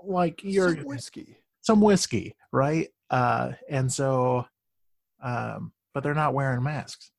like 0.05 0.43
your 0.45 0.75
Some 0.77 0.85
whiskey. 0.85 1.37
some 1.63 1.81
whiskey, 1.81 2.35
right? 2.53 2.89
Uh, 3.11 3.53
and 3.69 3.93
so, 3.93 4.47
um, 5.23 5.73
but 5.93 6.03
they're 6.03 6.15
not 6.15 6.35
wearing 6.35 6.63
masks. 6.63 7.11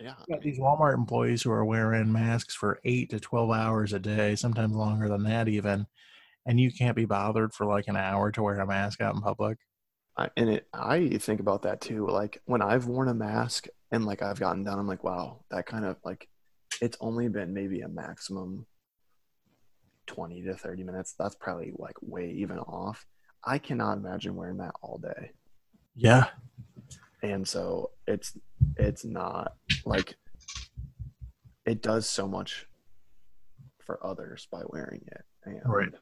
Yeah. 0.00 0.14
These 0.42 0.58
Walmart 0.58 0.94
employees 0.94 1.42
who 1.42 1.52
are 1.52 1.64
wearing 1.64 2.12
masks 2.12 2.54
for 2.54 2.80
eight 2.84 3.10
to 3.10 3.20
twelve 3.20 3.50
hours 3.50 3.92
a 3.92 4.00
day, 4.00 4.34
sometimes 4.34 4.74
longer 4.74 5.08
than 5.08 5.22
that, 5.24 5.48
even. 5.48 5.86
And 6.44 6.58
you 6.58 6.72
can't 6.72 6.96
be 6.96 7.04
bothered 7.04 7.54
for 7.54 7.66
like 7.66 7.86
an 7.86 7.96
hour 7.96 8.32
to 8.32 8.42
wear 8.42 8.58
a 8.58 8.66
mask 8.66 9.00
out 9.00 9.14
in 9.14 9.20
public. 9.20 9.58
I, 10.16 10.28
and 10.36 10.50
it 10.50 10.66
I 10.74 11.08
think 11.18 11.40
about 11.40 11.62
that 11.62 11.80
too. 11.80 12.08
Like 12.08 12.40
when 12.46 12.62
I've 12.62 12.86
worn 12.86 13.08
a 13.08 13.14
mask 13.14 13.68
and 13.92 14.04
like 14.04 14.22
I've 14.22 14.40
gotten 14.40 14.64
done, 14.64 14.78
I'm 14.78 14.88
like, 14.88 15.04
wow, 15.04 15.44
that 15.50 15.66
kind 15.66 15.84
of 15.84 15.96
like 16.04 16.28
it's 16.80 16.98
only 17.00 17.28
been 17.28 17.54
maybe 17.54 17.82
a 17.82 17.88
maximum 17.88 18.66
20 20.06 20.42
to 20.42 20.56
30 20.56 20.84
minutes. 20.84 21.14
That's 21.18 21.36
probably 21.36 21.72
like 21.78 21.96
way 22.02 22.30
even 22.30 22.58
off. 22.58 23.06
I 23.44 23.58
cannot 23.58 23.98
imagine 23.98 24.34
wearing 24.36 24.58
that 24.58 24.74
all 24.82 24.98
day. 24.98 25.32
Yeah, 25.94 26.26
and 27.22 27.46
so 27.46 27.90
it's 28.06 28.36
it's 28.76 29.04
not 29.04 29.54
like 29.84 30.16
it 31.66 31.82
does 31.82 32.08
so 32.08 32.26
much 32.26 32.66
for 33.80 34.04
others 34.04 34.46
by 34.50 34.62
wearing 34.66 35.02
it 35.08 35.24
and 35.44 35.60
Right. 35.64 35.92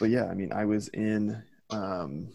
but 0.00 0.10
yeah 0.10 0.24
i 0.26 0.34
mean 0.34 0.52
i 0.52 0.64
was 0.64 0.88
in 0.88 1.40
um 1.70 2.28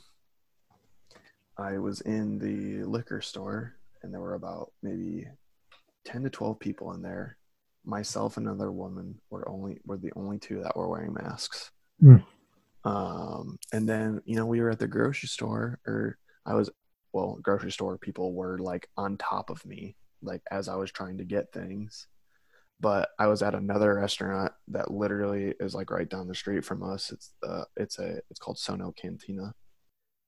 i 1.57 1.77
was 1.77 2.01
in 2.01 2.39
the 2.39 2.83
liquor 2.85 3.21
store 3.21 3.75
and 4.01 4.13
there 4.13 4.21
were 4.21 4.35
about 4.35 4.71
maybe 4.81 5.27
10 6.05 6.23
to 6.23 6.29
12 6.29 6.59
people 6.59 6.93
in 6.93 7.01
there 7.01 7.37
myself 7.85 8.37
and 8.37 8.47
another 8.47 8.71
woman 8.71 9.19
were 9.29 9.47
only 9.49 9.79
were 9.85 9.97
the 9.97 10.13
only 10.15 10.37
two 10.39 10.61
that 10.63 10.75
were 10.75 10.87
wearing 10.89 11.13
masks 11.13 11.71
Hmm. 12.01 12.17
Um 12.85 13.57
and 13.73 13.87
then 13.89 14.21
you 14.25 14.35
know 14.35 14.45
we 14.45 14.61
were 14.61 14.69
at 14.69 14.79
the 14.79 14.87
grocery 14.87 15.27
store 15.27 15.79
or 15.87 16.17
i 16.45 16.53
was 16.53 16.69
well 17.13 17.37
grocery 17.41 17.71
store 17.71 17.97
people 17.97 18.33
were 18.33 18.57
like 18.59 18.87
on 18.95 19.17
top 19.17 19.49
of 19.49 19.65
me 19.65 19.95
like 20.21 20.41
as 20.51 20.67
i 20.69 20.75
was 20.75 20.91
trying 20.91 21.17
to 21.17 21.25
get 21.25 21.51
things 21.51 22.07
but 22.79 23.09
i 23.17 23.25
was 23.27 23.41
at 23.41 23.55
another 23.55 23.95
restaurant 23.95 24.51
that 24.67 24.91
literally 24.91 25.53
is 25.59 25.73
like 25.73 25.89
right 25.91 26.09
down 26.09 26.27
the 26.27 26.35
street 26.35 26.63
from 26.63 26.83
us 26.83 27.11
it's 27.11 27.33
uh 27.47 27.63
it's 27.75 27.97
a 27.99 28.19
it's 28.29 28.39
called 28.39 28.57
sono 28.57 28.91
cantina 28.91 29.53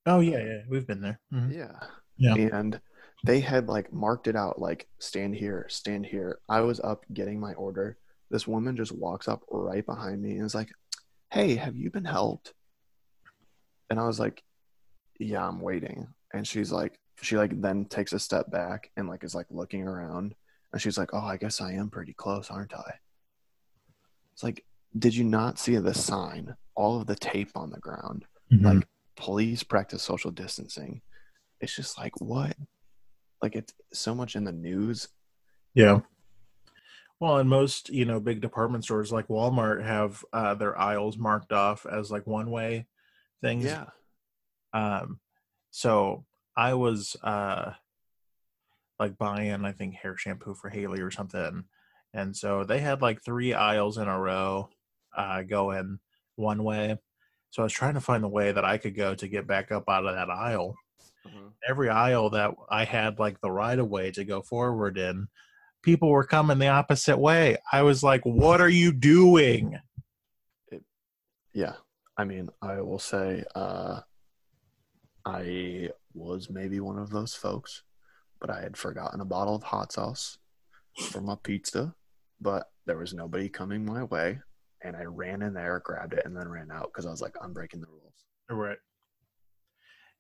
Oh 0.10 0.22
yeah, 0.22 0.38
yeah, 0.40 0.62
we've 0.70 0.88
been 0.88 1.02
there. 1.02 1.20
Mhm. 1.34 1.54
yeah 1.54 1.74
Yeah. 2.16 2.36
and 2.36 2.80
they 3.26 3.42
had 3.42 3.68
like 3.68 3.92
marked 3.92 4.28
it 4.28 4.38
out 4.38 4.58
like 4.58 4.88
stand 5.00 5.36
here, 5.36 5.66
stand 5.70 6.06
here. 6.06 6.40
I 6.48 6.62
was 6.62 6.80
up 6.80 7.04
getting 7.14 7.42
my 7.42 7.54
order. 7.56 7.98
This 8.32 8.48
woman 8.48 8.78
just 8.78 8.94
walks 8.94 9.28
up 9.28 9.42
right 9.52 9.86
behind 9.86 10.22
me 10.22 10.38
and 10.38 10.46
is 10.46 10.56
like, 10.56 10.70
"Hey, 11.32 11.56
have 11.56 11.76
you 11.76 11.90
been 11.92 12.06
helped?" 12.06 12.54
And 13.90 14.00
I 14.00 14.06
was 14.08 14.20
like, 14.20 14.44
"Yeah, 15.20 15.48
I'm 15.48 15.62
waiting." 15.62 16.08
And 16.34 16.48
she's 16.48 16.72
like, 16.72 17.00
she 17.22 17.38
like 17.38 17.60
then 17.62 17.86
takes 17.86 18.14
a 18.14 18.20
step 18.20 18.52
back 18.52 18.92
and 18.98 19.08
like 19.08 19.24
is 19.24 19.34
like 19.34 19.48
looking 19.50 19.88
around 19.88 20.36
and 20.72 20.82
she's 20.82 20.98
like, 20.98 21.14
"Oh, 21.14 21.20
I 21.26 21.38
guess 21.38 21.62
I 21.62 21.72
am 21.74 21.90
pretty 21.90 22.14
close, 22.14 22.52
aren't 22.52 22.74
I?" 22.74 23.00
It's 24.34 24.44
like, 24.44 24.66
did 24.98 25.16
you 25.16 25.24
not 25.24 25.58
see 25.58 25.76
the 25.78 25.94
sign? 25.94 26.56
All 26.76 27.00
of 27.02 27.08
the 27.08 27.16
tape 27.16 27.52
on 27.56 27.72
the 27.72 27.80
ground, 27.80 28.26
Mhm. 28.52 28.64
like 28.64 28.88
please 29.16 29.64
practice 29.64 30.04
social 30.04 30.30
distancing. 30.32 31.02
It's 31.60 31.76
just 31.76 31.98
like 31.98 32.20
what? 32.22 32.56
Like 33.42 33.56
it's 33.56 33.74
so 33.94 34.14
much 34.14 34.36
in 34.36 34.44
the 34.44 34.52
news. 34.52 35.08
Yeah. 35.74 36.02
Well, 37.20 37.38
and 37.38 37.50
most, 37.50 37.90
you 37.90 38.06
know, 38.06 38.20
big 38.20 38.42
department 38.42 38.84
stores 38.84 39.12
like 39.12 39.28
Walmart 39.28 39.84
have 39.84 40.24
uh, 40.32 40.54
their 40.54 40.78
aisles 40.78 41.18
marked 41.18 41.52
off 41.52 41.86
as 41.86 42.12
like 42.12 42.28
one 42.28 42.52
way 42.52 42.86
things. 43.42 43.66
Yeah. 43.66 43.86
Um, 44.74 45.20
so 45.72 46.26
I 46.56 46.76
was 46.76 47.16
uh, 47.24 47.74
like 49.00 49.18
buying, 49.18 49.66
I 49.66 49.72
think, 49.72 49.96
hair 49.96 50.16
shampoo 50.16 50.54
for 50.54 50.70
Haley 50.70 51.02
or 51.02 51.12
something. 51.12 51.64
And 52.14 52.36
so 52.36 52.64
they 52.64 52.80
had 52.80 53.02
like 53.02 53.24
three 53.24 53.54
aisles 53.54 53.98
in 53.98 54.08
a 54.08 54.20
row 54.20 54.70
uh, 55.16 55.42
going 55.42 56.00
one 56.36 56.64
way. 56.64 56.98
So 57.50 57.64
I 57.64 57.66
was 57.66 57.74
trying 57.74 57.96
to 57.96 58.02
find 58.02 58.24
the 58.24 58.28
way 58.28 58.52
that 58.52 58.66
I 58.66 58.78
could 58.78 58.96
go 58.96 59.16
to 59.16 59.28
get 59.28 59.48
back 59.48 59.72
up 59.72 59.90
out 59.90 60.06
of 60.06 60.16
that 60.16 60.30
aisle. 60.30 60.76
Every 61.68 61.90
aisle 61.90 62.30
that 62.32 62.52
I 62.70 62.86
had 62.86 63.20
like 63.20 63.42
the 63.42 63.52
right 63.52 63.78
of 63.78 63.90
way 63.90 64.12
to 64.12 64.24
go 64.24 64.42
forward 64.42 64.98
in, 64.98 65.28
people 65.88 66.10
were 66.10 66.26
coming 66.26 66.60
the 66.60 66.68
opposite 66.68 67.18
way. 67.18 67.56
I 67.72 67.82
was 67.84 68.04
like, 68.04 68.22
what 68.26 68.60
are 68.60 68.68
you 68.68 68.92
doing? 68.92 69.80
Yeah. 71.54 71.76
I 72.18 72.26
mean, 72.26 72.50
I 72.62 72.82
will 72.82 73.00
say 73.00 73.46
uh 73.56 74.02
I 75.24 75.92
was 76.14 76.50
maybe 76.50 76.82
one 76.82 77.00
of 77.00 77.10
those 77.10 77.34
folks, 77.34 77.84
but 78.42 78.50
I 78.50 78.60
had 78.62 78.76
forgotten 78.76 79.22
a 79.22 79.26
bottle 79.26 79.56
of 79.56 79.64
hot 79.64 79.94
sauce 79.94 80.40
for 81.10 81.22
my 81.22 81.36
pizza, 81.42 81.96
but 82.42 82.70
there 82.86 82.98
was 82.98 83.14
nobody 83.14 83.48
coming 83.48 83.86
my 83.86 84.04
way, 84.04 84.40
and 84.84 84.94
I 84.94 85.04
ran 85.04 85.42
in 85.42 85.54
there, 85.54 85.82
grabbed 85.86 86.16
it, 86.16 86.26
and 86.26 86.36
then 86.36 86.50
ran 86.50 86.70
out 86.70 86.90
because 86.92 87.06
I 87.06 87.12
was 87.12 87.22
like, 87.22 87.36
I'm 87.42 87.54
breaking 87.54 87.80
the 87.80 87.88
rules. 87.88 88.26
Right. 88.50 88.78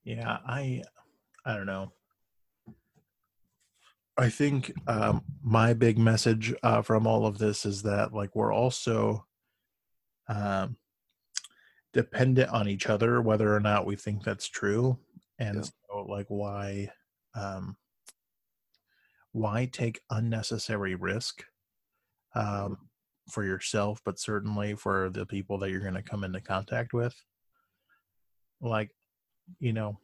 Yeah, 0.06 0.38
I 0.48 0.84
I 1.46 1.58
don't 1.58 1.66
know. 1.66 1.92
I 4.18 4.30
think 4.30 4.74
um, 4.88 5.24
my 5.44 5.74
big 5.74 5.98
message 5.98 6.54
uh, 6.64 6.82
from 6.82 7.06
all 7.06 7.26
of 7.26 7.38
this 7.38 7.66
is 7.66 7.84
that 7.84 8.14
like 8.14 8.36
we're 8.36 8.54
also 8.54 9.26
um, 10.28 10.78
dependent 11.94 12.50
on 12.50 12.68
each 12.68 12.88
other, 12.88 13.22
whether 13.22 13.54
or 13.56 13.60
not 13.60 13.86
we 13.86 13.96
think 13.96 14.24
that's 14.24 14.48
true, 14.48 14.98
and 15.38 15.58
Yeah. 15.58 15.70
so 15.90 16.02
like 16.04 16.26
why 16.30 16.90
um, 17.36 17.78
why 19.34 19.66
take 19.72 20.02
unnecessary 20.10 20.96
risk 20.96 21.44
um, 22.34 22.78
for 23.30 23.44
yourself, 23.44 24.02
but 24.04 24.20
certainly 24.20 24.74
for 24.74 25.10
the 25.12 25.26
people 25.26 25.60
that 25.60 25.70
you're 25.70 25.82
going 25.82 25.94
to 25.94 26.02
come 26.02 26.24
into 26.24 26.42
contact 26.42 26.94
with. 26.94 27.16
Like, 28.62 28.90
you 29.60 29.74
know, 29.74 30.00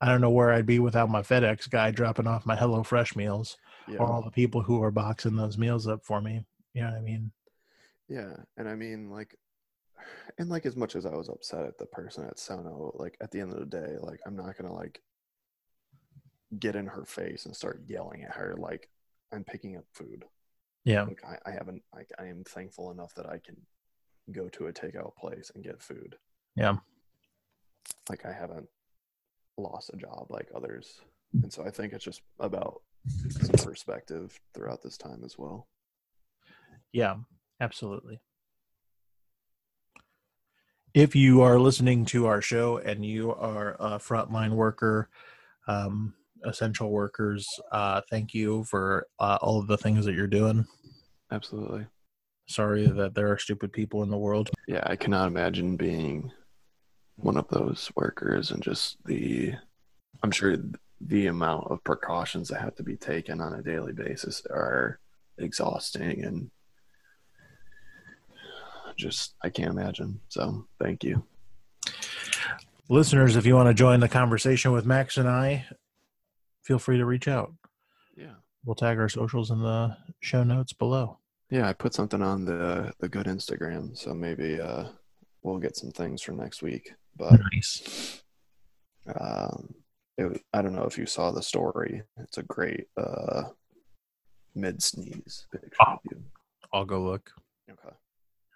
I 0.00 0.06
don't 0.06 0.20
know 0.20 0.30
where 0.30 0.52
I'd 0.52 0.66
be 0.66 0.78
without 0.78 1.10
my 1.10 1.22
FedEx 1.22 1.68
guy 1.68 1.90
dropping 1.90 2.26
off 2.26 2.46
my 2.46 2.54
Hello 2.56 2.82
Fresh 2.82 3.16
meals 3.16 3.56
Yeah. 3.88 3.98
or 3.98 4.06
all 4.06 4.22
the 4.22 4.30
people 4.30 4.62
who 4.62 4.82
are 4.82 4.90
boxing 4.92 5.36
those 5.36 5.58
meals 5.58 5.86
up 5.88 6.04
for 6.04 6.20
me. 6.20 6.44
You 6.74 6.82
know 6.82 6.90
what 6.90 6.98
I 6.98 7.02
mean? 7.02 7.32
Yeah, 8.08 8.36
and 8.56 8.68
I 8.68 8.74
mean, 8.74 9.10
like, 9.10 9.34
and 10.38 10.48
like 10.48 10.66
as 10.66 10.76
much 10.76 10.94
as 10.94 11.04
I 11.04 11.14
was 11.14 11.28
upset 11.28 11.64
at 11.66 11.78
the 11.78 11.86
person 11.86 12.24
at 12.26 12.38
Sono, 12.38 12.92
like 12.94 13.16
at 13.20 13.30
the 13.30 13.40
end 13.40 13.52
of 13.52 13.58
the 13.58 13.66
day, 13.66 13.96
like 14.00 14.20
I'm 14.26 14.36
not 14.36 14.56
gonna 14.56 14.72
like 14.74 15.02
get 16.58 16.76
in 16.76 16.86
her 16.86 17.04
face 17.04 17.44
and 17.44 17.54
start 17.54 17.82
yelling 17.86 18.22
at 18.22 18.34
her 18.34 18.54
like 18.56 18.88
I'm 19.32 19.44
picking 19.44 19.76
up 19.76 19.84
food. 19.92 20.24
Yeah. 20.84 21.02
Like 21.02 21.22
I, 21.24 21.50
I 21.50 21.52
haven't, 21.52 21.82
like 21.94 22.10
I 22.18 22.26
am 22.26 22.44
thankful 22.44 22.90
enough 22.90 23.14
that 23.16 23.26
I 23.26 23.38
can 23.44 23.56
go 24.32 24.48
to 24.50 24.68
a 24.68 24.72
takeout 24.72 25.14
place 25.16 25.50
and 25.54 25.62
get 25.62 25.82
food. 25.82 26.16
Yeah. 26.56 26.76
Like 28.08 28.24
I 28.24 28.32
haven't 28.32 28.68
lost 29.58 29.90
a 29.92 29.96
job 29.96 30.26
like 30.30 30.48
others, 30.54 31.00
and 31.42 31.52
so 31.52 31.64
I 31.64 31.70
think 31.70 31.92
it's 31.92 32.04
just 32.04 32.22
about 32.38 32.82
some 33.40 33.56
perspective 33.56 34.38
throughout 34.54 34.82
this 34.82 34.96
time 34.96 35.22
as 35.24 35.36
well. 35.38 35.68
Yeah, 36.92 37.16
absolutely. 37.60 38.20
If 40.94 41.14
you 41.14 41.42
are 41.42 41.60
listening 41.60 42.06
to 42.06 42.26
our 42.26 42.40
show 42.40 42.78
and 42.78 43.04
you 43.04 43.34
are 43.34 43.76
a 43.78 43.98
frontline 43.98 44.52
worker, 44.52 45.10
um, 45.66 46.14
essential 46.44 46.90
workers, 46.90 47.46
uh, 47.70 48.00
thank 48.08 48.32
you 48.34 48.64
for 48.64 49.06
uh, 49.20 49.38
all 49.42 49.60
of 49.60 49.66
the 49.66 49.76
things 49.76 50.06
that 50.06 50.14
you're 50.14 50.26
doing. 50.26 50.66
Absolutely. 51.30 51.86
Sorry 52.48 52.86
that 52.86 53.14
there 53.14 53.30
are 53.30 53.38
stupid 53.38 53.72
people 53.72 54.02
in 54.02 54.08
the 54.10 54.16
world. 54.16 54.50
Yeah, 54.66 54.82
I 54.84 54.96
cannot 54.96 55.28
imagine 55.28 55.76
being 55.76 56.32
one 57.18 57.36
of 57.36 57.48
those 57.48 57.90
workers 57.96 58.50
and 58.50 58.62
just 58.62 58.96
the 59.04 59.52
I'm 60.22 60.30
sure 60.30 60.56
the 61.00 61.26
amount 61.26 61.68
of 61.70 61.84
precautions 61.84 62.48
that 62.48 62.60
have 62.60 62.74
to 62.76 62.82
be 62.82 62.96
taken 62.96 63.40
on 63.40 63.54
a 63.54 63.62
daily 63.62 63.92
basis 63.92 64.42
are 64.50 64.98
exhausting 65.38 66.24
and 66.24 66.50
just 68.96 69.34
I 69.42 69.48
can't 69.48 69.70
imagine. 69.70 70.20
So, 70.28 70.66
thank 70.82 71.04
you. 71.04 71.24
Listeners, 72.88 73.36
if 73.36 73.46
you 73.46 73.54
want 73.54 73.68
to 73.68 73.74
join 73.74 74.00
the 74.00 74.08
conversation 74.08 74.72
with 74.72 74.86
Max 74.86 75.16
and 75.16 75.28
I, 75.28 75.66
feel 76.62 76.78
free 76.78 76.98
to 76.98 77.04
reach 77.04 77.28
out. 77.28 77.52
Yeah. 78.16 78.34
We'll 78.64 78.74
tag 78.74 78.98
our 78.98 79.08
socials 79.08 79.50
in 79.50 79.60
the 79.60 79.96
show 80.20 80.42
notes 80.42 80.72
below. 80.72 81.18
Yeah, 81.50 81.68
I 81.68 81.72
put 81.72 81.94
something 81.94 82.22
on 82.22 82.44
the 82.44 82.92
the 82.98 83.08
good 83.08 83.26
Instagram, 83.26 83.96
so 83.96 84.12
maybe 84.12 84.60
uh 84.60 84.88
we'll 85.42 85.58
get 85.58 85.76
some 85.76 85.92
things 85.92 86.20
for 86.20 86.32
next 86.32 86.62
week. 86.62 86.92
But 87.18 87.40
Nice. 87.52 88.22
um 89.18 89.74
it, 90.16 90.42
I 90.52 90.62
don't 90.62 90.74
know 90.74 90.84
if 90.84 90.98
you 90.98 91.06
saw 91.06 91.30
the 91.30 91.42
story. 91.42 92.02
It's 92.18 92.38
a 92.38 92.42
great 92.42 92.86
uh 92.96 93.44
mid 94.54 94.82
sneeze 94.82 95.46
picture 95.52 95.68
of 95.86 95.98
you. 96.10 96.22
I'll 96.72 96.84
go 96.84 97.02
look. 97.02 97.30
Okay. 97.70 97.94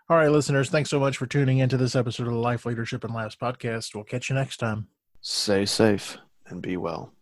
All 0.09 0.17
right, 0.17 0.31
listeners, 0.31 0.69
thanks 0.69 0.91
so 0.91 0.99
much 1.01 1.17
for 1.17 1.27
tuning 1.27 1.59
into 1.59 1.77
this 1.77 1.95
episode 1.97 2.27
of 2.27 2.33
the 2.35 2.39
Life 2.39 2.67
Leadership 2.67 3.05
and 3.05 3.15
Laughs 3.15 3.37
podcast. 3.37 3.95
We'll 3.95 4.05
catch 4.05 4.29
you 4.29 4.35
next 4.35 4.57
time. 4.59 4.89
Stay 5.21 5.65
safe 5.65 6.19
and 6.47 6.61
be 6.61 6.77
well. 6.77 7.13